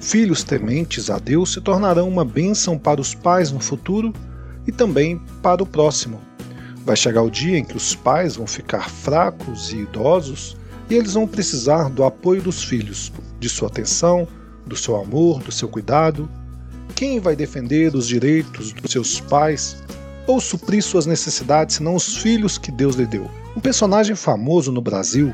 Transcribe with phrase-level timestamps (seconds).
[0.00, 4.12] Filhos tementes a Deus se tornarão uma bênção para os pais no futuro
[4.66, 6.20] e também para o próximo.
[6.84, 10.56] Vai chegar o dia em que os pais vão ficar fracos e idosos
[10.90, 14.26] e eles vão precisar do apoio dos filhos, de sua atenção,
[14.66, 16.28] do seu amor, do seu cuidado.
[16.96, 19.76] Quem vai defender os direitos dos seus pais
[20.26, 23.30] ou suprir suas necessidades senão os filhos que Deus lhe deu.
[23.56, 25.32] Um personagem famoso no Brasil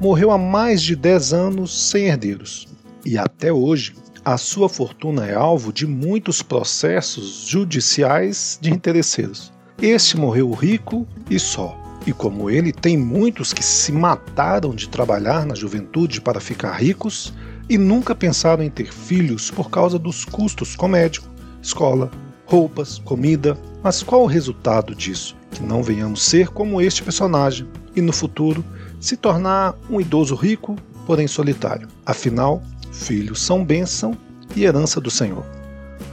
[0.00, 2.68] morreu há mais de 10 anos sem herdeiros
[3.04, 9.52] e até hoje a sua fortuna é alvo de muitos processos judiciais de interesseiros.
[9.80, 11.76] Este morreu rico e só.
[12.06, 17.32] E como ele, tem muitos que se mataram de trabalhar na juventude para ficar ricos
[17.68, 21.28] e nunca pensaram em ter filhos por causa dos custos com médico,
[21.62, 22.10] escola,
[22.48, 23.56] roupas, comida.
[23.82, 25.36] Mas qual o resultado disso?
[25.52, 28.64] Que não venhamos ser como este personagem e no futuro
[28.98, 30.74] se tornar um idoso rico,
[31.06, 31.86] porém solitário.
[32.04, 34.16] Afinal, filhos são bênção
[34.56, 35.44] e herança do Senhor.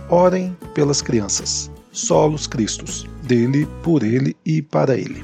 [0.10, 1.72] Orem pelas crianças.
[1.92, 5.24] Solos Cristos, dele, por ele e para ele.